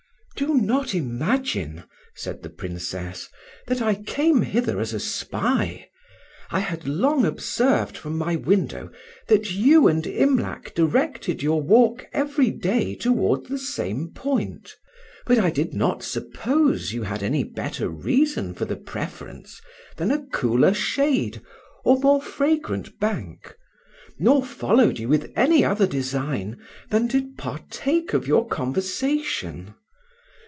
[0.37, 1.83] "Do not imagine,"
[2.15, 3.29] said the Princess,
[3.67, 5.87] "that I came hither as a spy.
[6.49, 8.89] I had long observed from my window
[9.27, 14.75] that you and Imlac directed your walk every day towards the same point,
[15.27, 19.61] but I did not suppose you had any better reason for the preference
[19.97, 21.41] than a cooler shade
[21.85, 23.55] or more fragrant bank,
[24.17, 26.57] nor followed you with any other design
[26.89, 29.75] than to partake of your conversation.